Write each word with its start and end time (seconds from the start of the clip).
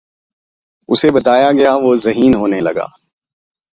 اُسے 0.89 1.07
بتایا 1.15 1.49
گیا 1.59 1.71
وُہ 1.81 1.91
ذہین 2.03 2.33
ہونے 2.39 2.59
لگا 2.67 2.87